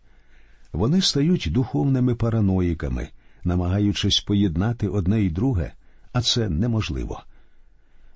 Вони 0.74 1.02
стають 1.02 1.48
духовними 1.52 2.16
параноїками, 2.16 3.10
намагаючись 3.44 4.20
поєднати 4.20 4.88
одне 4.88 5.24
і 5.24 5.30
друге, 5.30 5.72
а 6.14 6.22
це 6.22 6.50
неможливо. 6.50 7.24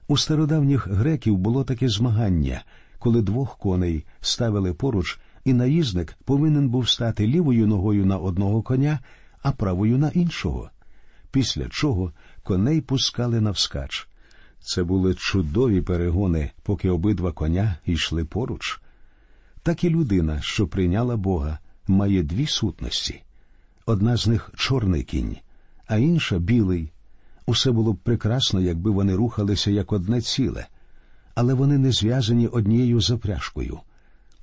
У 0.07 0.17
стародавніх 0.17 0.87
греків 0.87 1.37
було 1.37 1.63
таке 1.63 1.89
змагання, 1.89 2.63
коли 2.99 3.21
двох 3.21 3.57
коней 3.57 4.05
ставили 4.21 4.73
поруч, 4.73 5.19
і 5.47 5.53
наїзник 5.53 6.15
повинен 6.25 6.69
був 6.69 6.89
стати 6.89 7.27
лівою 7.27 7.67
ногою 7.67 8.05
на 8.05 8.17
одного 8.17 8.61
коня, 8.61 8.99
а 9.41 9.51
правою 9.51 9.97
на 9.97 10.09
іншого. 10.09 10.69
Після 11.31 11.69
чого 11.69 12.11
коней 12.43 12.81
пускали 12.81 13.41
навскач. 13.41 14.07
Це 14.59 14.83
були 14.83 15.15
чудові 15.15 15.81
перегони, 15.81 16.51
поки 16.63 16.89
обидва 16.89 17.31
коня 17.31 17.77
йшли 17.85 18.25
поруч. 18.25 18.81
Так 19.63 19.83
і 19.83 19.89
людина, 19.89 20.41
що 20.41 20.67
прийняла 20.67 21.17
Бога, 21.17 21.59
має 21.87 22.23
дві 22.23 22.47
сутності. 22.47 23.21
Одна 23.85 24.17
з 24.17 24.27
них 24.27 24.51
чорний 24.55 25.03
кінь, 25.03 25.37
а 25.85 25.97
інша 25.97 26.39
білий. 26.39 26.91
Усе 27.45 27.71
було 27.71 27.93
б 27.93 27.97
прекрасно, 27.97 28.61
якби 28.61 28.91
вони 28.91 29.15
рухалися 29.15 29.71
як 29.71 29.91
одне 29.91 30.21
ціле, 30.21 30.67
але 31.35 31.53
вони 31.53 31.77
не 31.77 31.91
зв'язані 31.91 32.47
однією 32.47 33.01
запряжкою. 33.01 33.79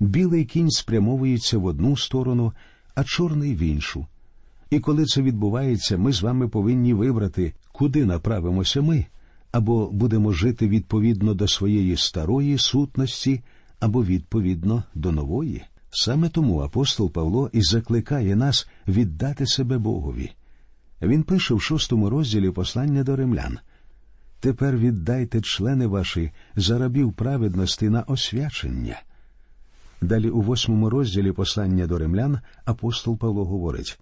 Білий 0.04 0.44
кінь 0.44 0.70
спрямовується 0.70 1.58
в 1.58 1.64
одну 1.64 1.96
сторону, 1.96 2.52
а 2.94 3.04
чорний 3.04 3.54
в 3.54 3.58
іншу. 3.58 4.06
І 4.70 4.80
коли 4.80 5.04
це 5.04 5.22
відбувається, 5.22 5.98
ми 5.98 6.12
з 6.12 6.22
вами 6.22 6.48
повинні 6.48 6.94
вибрати, 6.94 7.52
куди 7.72 8.04
направимося 8.04 8.82
ми, 8.82 9.06
або 9.52 9.90
будемо 9.90 10.32
жити 10.32 10.68
відповідно 10.68 11.34
до 11.34 11.48
своєї 11.48 11.96
старої 11.96 12.58
сутності, 12.58 13.42
або 13.80 14.04
відповідно 14.04 14.82
до 14.94 15.12
нової. 15.12 15.62
Саме 15.90 16.28
тому 16.28 16.60
апостол 16.60 17.10
Павло 17.10 17.50
і 17.52 17.62
закликає 17.62 18.36
нас 18.36 18.68
віддати 18.88 19.46
себе 19.46 19.78
Богові. 19.78 20.30
Він 21.02 21.22
пише 21.22 21.54
в 21.54 21.62
шостому 21.62 22.10
розділі 22.10 22.50
послання 22.50 23.04
до 23.04 23.16
римлян 23.16 23.58
Тепер 24.40 24.76
віддайте 24.76 25.40
члени 25.40 25.86
ваші 25.86 26.30
за 26.56 26.78
рабів 26.78 27.12
праведності 27.12 27.88
на 27.88 28.02
освячення. 28.02 29.02
Далі 30.04 30.30
у 30.30 30.40
восьмому 30.40 30.90
розділі 30.90 31.32
послання 31.32 31.86
до 31.86 31.98
римлян 31.98 32.38
апостол 32.64 33.18
Павло 33.18 33.44
говорить 33.44 33.98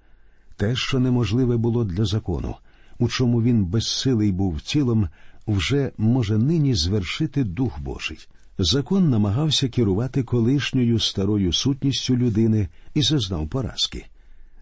те, 0.57 0.77
що 0.77 0.99
неможливе 0.99 1.57
було 1.57 1.85
для 1.85 2.05
закону, 2.05 2.55
у 2.99 3.09
чому 3.09 3.43
він 3.43 3.65
безсилий 3.65 4.33
був 4.33 4.61
тілом, 4.61 5.09
вже 5.47 5.91
може 5.99 6.39
нині 6.39 6.75
звершити 6.75 7.45
Дух 7.45 7.81
Божий. 7.81 8.19
Закон 8.59 9.11
намагався 9.11 9.69
керувати 9.69 10.23
колишньою 10.23 10.99
старою 10.99 11.53
сутністю 11.53 12.17
людини 12.17 12.69
і 12.95 13.03
зазнав 13.03 13.49
поразки. 13.49 14.07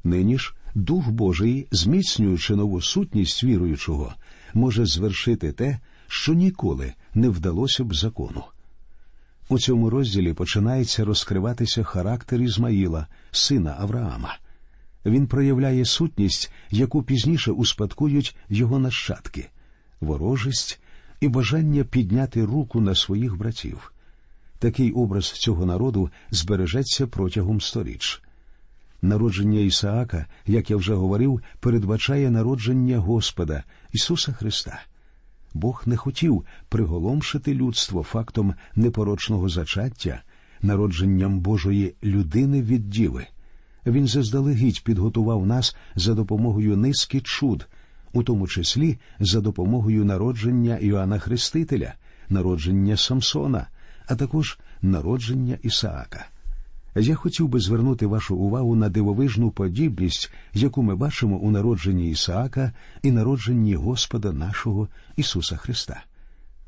Нині 0.05 0.39
ж 0.39 0.55
Дух 0.75 1.11
Божий, 1.11 1.67
зміцнюючи 1.71 2.57
нову 2.57 2.81
сутність 2.81 3.45
віруючого, 3.45 4.13
може 4.55 4.87
звершити 4.87 5.53
те, 5.53 5.79
що 6.09 6.35
ніколи 6.35 6.93
не 7.15 7.29
вдалося 7.29 7.85
б 7.85 7.95
закону. 7.95 8.43
У 9.51 9.59
цьому 9.59 9.91
розділі 9.91 10.33
починається 10.33 11.05
розкриватися 11.05 11.83
характер 11.83 12.41
Ізмаїла, 12.41 13.07
сина 13.31 13.77
Авраама. 13.79 14.37
Він 15.07 15.27
проявляє 15.27 15.85
сутність, 15.85 16.53
яку 16.71 17.03
пізніше 17.03 17.53
успадкують 17.53 18.37
його 18.49 18.79
нащадки, 18.79 19.49
ворожість 20.01 20.81
і 21.21 21.29
бажання 21.29 21.85
підняти 21.85 22.45
руку 22.45 22.81
на 22.81 22.95
своїх 22.95 23.37
братів. 23.37 23.93
Такий 24.59 24.93
образ 24.93 25.31
цього 25.31 25.67
народу 25.67 26.11
збережеться 26.31 27.07
протягом 27.07 27.61
сторіч. 27.61 28.23
Народження 29.03 29.61
Ісаака, 29.61 30.27
як 30.47 30.71
я 30.71 30.77
вже 30.77 30.95
говорив, 30.95 31.41
передбачає 31.61 32.31
народження 32.31 32.99
Господа 32.99 33.65
Ісуса 33.93 34.33
Христа. 34.33 34.83
Бог 35.55 35.83
не 35.87 35.97
хотів 35.97 36.45
приголомшити 36.69 37.55
людство 37.55 38.03
фактом 38.03 38.55
непорочного 38.77 39.49
зачаття, 39.49 40.23
народженням 40.63 41.41
Божої 41.41 41.95
людини 42.03 42.63
від 42.63 42.91
діви. 42.91 43.27
Він 43.87 44.07
заздалегідь 44.07 44.85
підготував 44.85 45.47
нас 45.47 45.77
за 45.95 46.15
допомогою 46.15 46.77
низки 46.77 47.21
чуд, 47.21 47.69
у 48.13 48.23
тому 48.23 48.49
числі 48.49 48.99
за 49.21 49.41
допомогою 49.41 50.05
народження 50.05 50.77
Іоанна 50.77 51.19
Хрестителя, 51.19 51.95
народження 52.29 52.97
Самсона, 52.97 53.67
а 54.07 54.17
також 54.17 54.59
народження 54.83 55.59
Ісаака. 55.63 56.27
Я 56.95 57.15
хотів 57.15 57.49
би 57.49 57.61
звернути 57.61 58.07
вашу 58.07 58.37
увагу 58.37 58.77
на 58.77 58.89
дивовижну 58.89 59.51
подібність, 59.51 60.33
яку 60.55 60.83
ми 60.83 60.97
бачимо 60.97 61.37
у 61.37 61.51
народженні 61.51 62.11
Ісаака 62.11 62.73
і 63.03 63.11
народженні 63.13 63.75
Господа 63.75 64.33
нашого 64.33 64.89
Ісуса 65.17 65.57
Христа. 65.57 66.05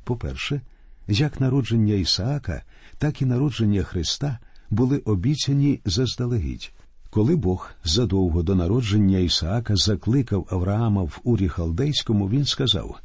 По-перше, 0.04 0.60
як 1.08 1.40
народження 1.40 1.94
Ісаака, 1.94 2.62
так 2.98 3.22
і 3.22 3.24
народження 3.24 3.82
Христа 3.82 4.38
були 4.70 4.98
обіцяні 4.98 5.80
заздалегідь. 5.84 6.72
Коли 7.10 7.36
Бог 7.36 7.70
задовго 7.84 8.42
до 8.42 8.54
народження 8.54 9.18
Ісаака 9.18 9.76
закликав 9.76 10.46
Авраама 10.50 11.02
в 11.02 11.20
Урі 11.24 11.48
Халдейському, 11.48 12.28
він 12.28 12.44
сказав: 12.44 13.00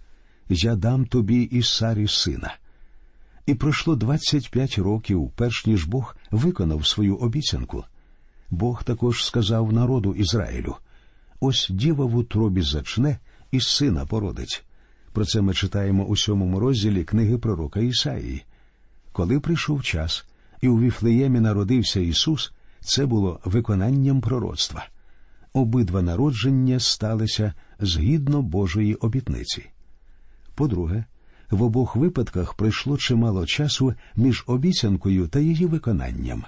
Я 0.49 0.75
дам 0.75 1.05
тобі 1.05 1.41
і 1.41 1.63
Сарі 1.63 2.07
сина. 2.07 2.55
І 3.47 3.55
пройшло 3.55 3.95
25 3.95 4.77
років, 4.77 5.31
перш 5.35 5.65
ніж 5.65 5.85
Бог 5.85 6.15
виконав 6.31 6.87
свою 6.87 7.15
обіцянку. 7.15 7.83
Бог 8.49 8.83
також 8.83 9.25
сказав 9.25 9.73
народу 9.73 10.13
Ізраїлю: 10.13 10.75
ось 11.39 11.67
діва 11.69 12.05
в 12.05 12.15
утробі 12.15 12.61
зачне 12.61 13.19
і 13.51 13.59
сина 13.59 14.05
породить. 14.05 14.63
Про 15.13 15.25
це 15.25 15.41
ми 15.41 15.53
читаємо 15.53 16.05
у 16.05 16.17
сьомому 16.17 16.59
розділі 16.59 17.03
книги 17.03 17.37
пророка 17.37 17.79
Ісаїї. 17.79 18.43
Коли 19.11 19.39
прийшов 19.39 19.83
час, 19.83 20.25
і 20.61 20.67
у 20.67 20.79
Віфлеємі 20.79 21.39
народився 21.39 21.99
Ісус, 21.99 22.53
це 22.79 23.05
було 23.05 23.39
виконанням 23.45 24.21
пророцтва. 24.21 24.85
Обидва 25.53 26.01
народження 26.01 26.79
сталися 26.79 27.53
згідно 27.79 28.41
Божої 28.41 28.95
обітниці. 28.95 29.65
По-друге, 30.55 31.05
в 31.51 31.63
обох 31.63 31.95
випадках 31.95 32.53
пройшло 32.53 32.97
чимало 32.97 33.45
часу 33.45 33.93
між 34.15 34.43
обіцянкою 34.47 35.27
та 35.27 35.39
її 35.39 35.65
виконанням. 35.65 36.43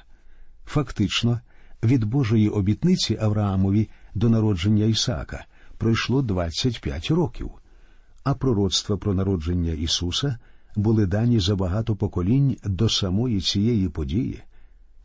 Фактично, 0.66 1.40
від 1.84 2.04
Божої 2.04 2.50
обітниці 2.50 3.18
Авраамові 3.22 3.90
до 4.16 4.30
народження 4.30 4.86
Ісаака 4.86 5.46
пройшло 5.78 6.22
25 6.22 7.12
років, 7.12 7.52
а 8.24 8.34
пророцтва 8.34 8.98
про 8.98 9.14
народження 9.14 9.72
Ісуса 9.72 10.38
були 10.76 11.06
дані 11.06 11.40
за 11.40 11.56
багато 11.56 11.96
поколінь 11.96 12.58
до 12.64 12.90
самої 12.90 13.42
цієї 13.42 13.90
події. 13.90 14.40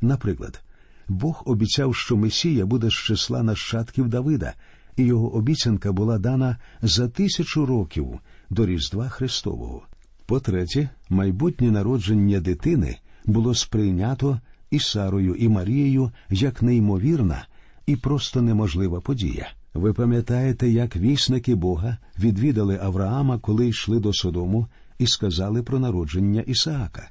Наприклад, 0.00 0.62
Бог 1.08 1.42
обіцяв, 1.46 1.94
що 1.94 2.16
Месія 2.16 2.66
буде 2.66 2.88
з 2.88 2.92
числа 2.92 3.42
нащадків 3.42 4.08
Давида, 4.08 4.54
і 4.96 5.04
його 5.04 5.34
обіцянка 5.34 5.92
була 5.92 6.18
дана 6.18 6.56
за 6.82 7.08
тисячу 7.08 7.66
років 7.66 8.20
до 8.50 8.66
Різдва 8.66 9.08
Христового. 9.08 9.82
По-третє, 10.26 10.88
майбутнє 11.08 11.70
народження 11.70 12.40
дитини 12.40 12.96
було 13.24 13.54
сприйнято 13.54 14.40
і 14.70 14.78
Сарою, 14.78 15.34
і 15.34 15.48
Марією 15.48 16.10
як 16.30 16.62
неймовірна 16.62 17.46
і 17.86 17.96
просто 17.96 18.42
неможлива 18.42 19.00
подія. 19.00 19.52
Ви 19.74 19.92
пам'ятаєте, 19.92 20.68
як 20.68 20.96
вісники 20.96 21.54
Бога 21.54 21.98
відвідали 22.18 22.78
Авраама, 22.82 23.38
коли 23.38 23.68
йшли 23.68 24.00
до 24.00 24.12
Содому, 24.12 24.66
і 24.98 25.06
сказали 25.06 25.62
про 25.62 25.78
народження 25.78 26.40
Ісаака. 26.40 27.10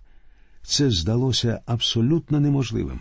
Це 0.61 0.91
здалося 0.91 1.61
абсолютно 1.65 2.39
неможливим. 2.39 2.99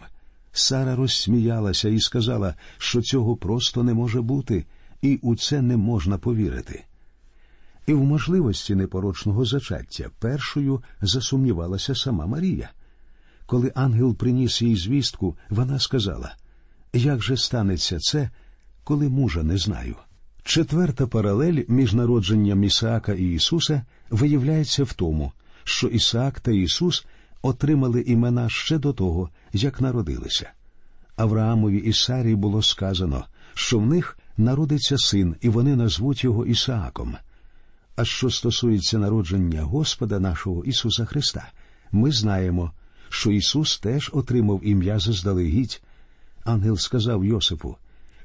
Сара 0.53 0.97
розсміялася 0.97 1.89
і 1.89 2.01
сказала, 2.01 2.55
що 2.79 3.03
цього 3.03 3.37
просто 3.37 3.83
не 3.83 3.95
може 3.95 4.21
бути, 4.21 4.65
і 5.03 5.19
у 5.23 5.37
це 5.37 5.63
не 5.63 5.77
можна 5.77 6.19
повірити. 6.19 6.85
І 7.87 7.95
в 7.95 8.05
можливості 8.05 8.75
непорочного 8.75 9.45
зачаття 9.45 10.11
першою 10.19 10.83
засумнівалася 11.01 11.95
сама 11.95 12.27
Марія. 12.27 12.71
Коли 13.47 13.73
ангел 13.75 14.15
приніс 14.15 14.63
їй 14.63 14.77
звістку, 14.77 15.37
вона 15.51 15.79
сказала 15.79 16.35
Як 16.93 17.23
же 17.23 17.37
станеться 17.37 17.99
це, 17.99 18.31
коли 18.85 19.09
мужа 19.09 19.43
не 19.43 19.59
знаю? 19.59 19.97
Четверта 20.45 21.07
паралель 21.07 21.65
між 21.69 21.95
народженням 21.95 22.65
Ісаака 22.65 23.13
і 23.13 23.35
Ісуса 23.35 23.83
виявляється 24.11 24.85
в 24.85 24.93
тому, 24.93 25.33
що 25.65 25.89
Ісаак 25.89 26.41
та 26.41 26.51
Ісус 26.51 27.07
отримали 27.43 28.01
імена 28.01 28.49
ще 28.49 28.79
до 28.79 28.93
того, 28.93 29.31
як 29.53 29.81
народилися. 29.81 30.51
Авраамові 31.17 31.79
і 31.79 31.93
Сарі 31.93 32.35
було 32.35 32.63
сказано, 32.63 33.25
що 33.55 33.79
в 33.79 33.87
них 33.87 34.19
народиться 34.37 34.99
син, 34.99 35.37
і 35.41 35.49
вони 35.49 35.77
назвуть 35.77 36.25
його 36.25 36.47
Ісааком. 36.47 37.17
А 37.97 38.05
що 38.05 38.31
стосується 38.31 38.99
народження 38.99 39.63
Господа 39.63 40.21
нашого 40.21 40.65
Ісуса 40.65 41.05
Христа, 41.05 41.53
ми 41.93 42.13
знаємо, 42.13 42.73
що 43.09 43.31
Ісус 43.31 43.79
теж 43.79 44.11
отримав 44.15 44.61
ім'я 44.65 44.99
заздалегідь. 44.99 45.83
Ангел 46.45 46.77
сказав 46.77 47.25
Йосипу: 47.25 47.77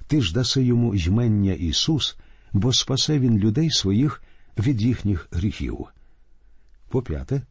Ти 0.08 0.22
ж 0.22 0.34
даси 0.34 0.64
йому 0.64 0.96
ймення 0.96 1.54
Ісус, 1.54 2.18
бо 2.54 2.74
спасе 2.74 3.20
він 3.20 3.38
людей 3.38 3.72
своїх 3.72 4.24
від 4.58 4.82
їхніх 4.82 5.28
гріхів. 5.32 5.86
По 6.90 7.02
п'яте, 7.02 7.42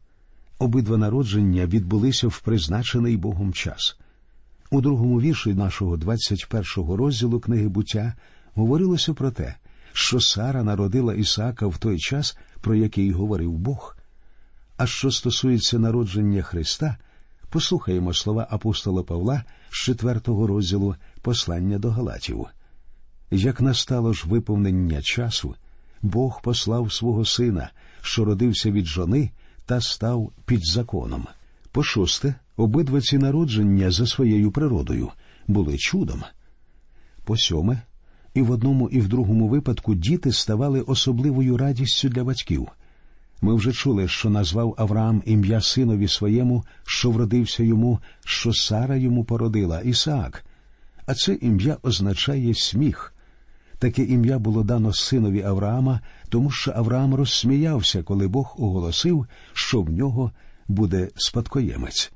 обидва 0.59 0.97
народження 0.97 1.65
відбулися 1.65 2.27
в 2.27 2.39
призначений 2.39 3.17
Богом 3.17 3.53
час. 3.53 3.97
У 4.71 4.81
другому 4.81 5.21
вірші 5.21 5.53
нашого 5.53 5.95
21-го 5.95 6.97
розділу 6.97 7.39
книги 7.39 7.67
буття 7.67 8.13
говорилося 8.53 9.13
про 9.13 9.31
те, 9.31 9.55
що 9.97 10.19
Сара 10.19 10.63
народила 10.63 11.13
Ісаака 11.13 11.67
в 11.67 11.77
той 11.77 11.99
час, 11.99 12.37
про 12.61 12.75
який 12.75 13.11
говорив 13.11 13.51
Бог. 13.51 13.97
А 14.77 14.87
що 14.87 15.11
стосується 15.11 15.79
народження 15.79 16.41
Христа, 16.41 16.97
послухаємо 17.49 18.13
слова 18.13 18.47
апостола 18.49 19.03
Павла 19.03 19.43
з 19.69 19.73
четвертого 19.73 20.47
розділу 20.47 20.95
послання 21.21 21.79
до 21.79 21.91
Галатів. 21.91 22.45
Як 23.31 23.61
настало 23.61 24.13
ж 24.13 24.27
виповнення 24.27 25.01
часу, 25.01 25.55
Бог 26.01 26.41
послав 26.41 26.93
свого 26.93 27.25
сина, 27.25 27.69
що 28.01 28.25
родився 28.25 28.71
від 28.71 28.85
жони 28.85 29.31
та 29.65 29.81
став 29.81 30.31
під 30.45 30.67
законом. 30.67 31.27
По 31.71 31.83
шосте, 31.83 32.35
обидва 32.57 33.01
ці 33.01 33.17
народження 33.17 33.91
за 33.91 34.07
своєю 34.07 34.51
природою 34.51 35.09
були 35.47 35.77
чудом. 35.77 36.23
По 37.23 37.37
сьоме, 37.37 37.81
і 38.37 38.41
в 38.41 38.51
одному, 38.51 38.89
і 38.89 39.01
в 39.01 39.07
другому 39.07 39.47
випадку 39.47 39.95
діти 39.95 40.31
ставали 40.31 40.81
особливою 40.81 41.57
радістю 41.57 42.09
для 42.09 42.23
батьків. 42.23 42.67
Ми 43.41 43.55
вже 43.55 43.73
чули, 43.73 44.07
що 44.07 44.29
назвав 44.29 44.75
Авраам 44.77 45.23
ім'я 45.25 45.61
синові 45.61 46.07
своєму, 46.07 46.63
що 46.83 47.11
вродився 47.11 47.63
йому, 47.63 47.99
що 48.25 48.53
Сара 48.53 48.95
йому 48.95 49.23
породила 49.23 49.81
Ісаак. 49.81 50.45
А 51.05 51.13
це 51.13 51.33
ім'я 51.33 51.77
означає 51.83 52.53
сміх. 52.55 53.13
Таке 53.79 54.03
ім'я 54.03 54.39
було 54.39 54.63
дано 54.63 54.93
синові 54.93 55.41
Авраама, 55.41 55.99
тому 56.29 56.51
що 56.51 56.71
Авраам 56.75 57.15
розсміявся, 57.15 58.03
коли 58.03 58.27
Бог 58.27 58.55
оголосив, 58.57 59.25
що 59.53 59.81
в 59.81 59.89
нього 59.89 60.31
буде 60.67 61.09
спадкоємець. 61.15 62.11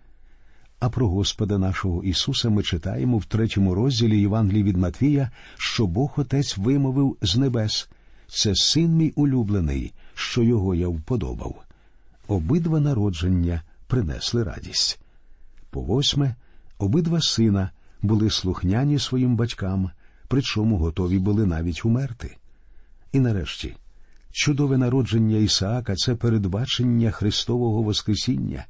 А 0.82 0.90
про 0.90 1.08
Господа 1.08 1.58
нашого 1.58 2.04
Ісуса 2.04 2.50
ми 2.50 2.64
читаємо 2.64 3.18
в 3.18 3.26
третьому 3.26 3.76
розділі 3.76 4.20
Євангелії 4.20 4.64
від 4.64 4.78
Матвія, 4.78 5.32
що 5.58 5.88
Бог 5.88 6.14
Отець 6.18 6.58
вимовив 6.58 7.18
з 7.22 7.38
небес 7.38 7.90
це 8.28 8.56
син 8.56 8.96
мій 8.96 9.14
улюблений, 9.16 9.94
що 10.14 10.44
його 10.44 10.76
я 10.76 10.88
вподобав. 10.88 11.56
Обидва 12.28 12.80
народження 12.80 13.62
принесли 13.88 14.44
радість. 14.44 15.00
По 15.70 15.82
восьме, 15.82 16.36
обидва 16.78 17.22
сина 17.22 17.72
були 18.02 18.30
слухняні 18.30 19.00
своїм 19.00 19.36
батькам, 19.36 19.92
причому 20.28 20.78
готові 20.78 21.20
були 21.20 21.46
навіть 21.46 21.86
умерти. 21.86 22.38
І 23.12 23.20
нарешті, 23.20 23.76
чудове 24.32 24.78
народження 24.78 25.38
Ісаака 25.38 25.96
це 25.96 26.16
передбачення 26.16 27.12
Христового 27.12 27.82
Воскресіння. 27.82 28.66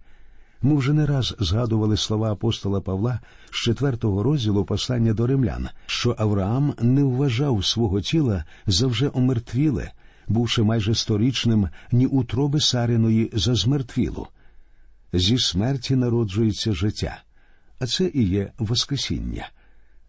Ми 0.61 0.75
вже 0.75 0.93
не 0.93 1.05
раз 1.05 1.35
згадували 1.39 1.97
слова 1.97 2.31
апостола 2.31 2.81
Павла 2.81 3.19
з 3.51 3.55
четвертого 3.55 4.23
розділу 4.23 4.65
послання 4.65 5.13
до 5.13 5.27
римлян, 5.27 5.69
що 5.85 6.15
Авраам 6.17 6.73
не 6.81 7.03
вважав 7.03 7.65
свого 7.65 8.01
тіла 8.01 8.43
за 8.67 8.87
вже 8.87 9.09
омертвіле, 9.13 9.91
бувши 10.27 10.63
майже 10.63 10.95
сторічним 10.95 11.69
ні 11.91 12.05
утроби 12.05 12.59
Сариної 12.59 13.29
за 13.33 13.55
змертвілу. 13.55 14.27
Зі 15.13 15.37
смерті 15.37 15.95
народжується 15.95 16.73
життя, 16.73 17.23
а 17.79 17.87
це 17.87 18.11
і 18.13 18.23
є 18.23 18.51
Воскресіння. 18.57 19.49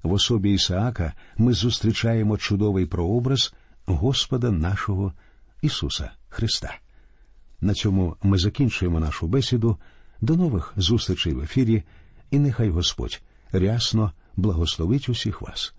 В 0.02 0.12
особі 0.12 0.52
Ісаака 0.52 1.12
ми 1.36 1.52
зустрічаємо 1.52 2.38
чудовий 2.38 2.86
прообраз 2.86 3.54
Господа 3.86 4.50
нашого 4.50 5.12
Ісуса 5.62 6.10
Христа. 6.28 6.74
На 7.60 7.74
цьому 7.74 8.16
ми 8.22 8.38
закінчуємо 8.38 9.00
нашу 9.00 9.26
бесіду. 9.26 9.78
До 10.22 10.36
нових 10.36 10.72
зустрічей 10.76 11.32
в 11.32 11.40
ефірі, 11.40 11.82
і 12.30 12.38
нехай 12.38 12.70
Господь 12.70 13.20
рясно 13.52 14.12
благословить 14.36 15.08
усіх 15.08 15.42
вас. 15.42 15.74